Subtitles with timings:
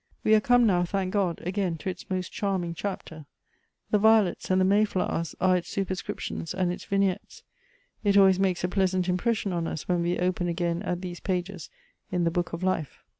[0.23, 3.27] We are come now, thank God, again to its most charming chapter.
[3.91, 7.43] The violets and the may flowers are its superscriptions and its vignettes.
[8.03, 11.69] It always makes a pleasant imjircssion on us when we open again at these pages
[12.11, 13.03] in the book of life."